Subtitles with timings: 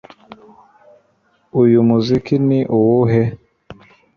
[1.61, 3.21] Uyu muziki ni uwuhe